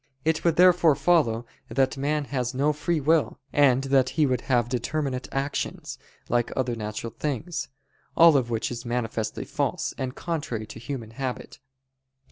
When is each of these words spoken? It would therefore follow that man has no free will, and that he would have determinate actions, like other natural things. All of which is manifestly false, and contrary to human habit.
It 0.25 0.43
would 0.43 0.55
therefore 0.55 0.95
follow 0.95 1.45
that 1.69 1.95
man 1.95 2.25
has 2.25 2.55
no 2.55 2.73
free 2.73 2.99
will, 2.99 3.37
and 3.53 3.83
that 3.83 4.09
he 4.17 4.25
would 4.25 4.41
have 4.41 4.67
determinate 4.67 5.29
actions, 5.31 5.99
like 6.27 6.51
other 6.55 6.75
natural 6.75 7.13
things. 7.19 7.67
All 8.17 8.35
of 8.35 8.49
which 8.49 8.71
is 8.71 8.83
manifestly 8.83 9.45
false, 9.45 9.93
and 9.99 10.15
contrary 10.15 10.65
to 10.65 10.79
human 10.79 11.11
habit. 11.11 11.59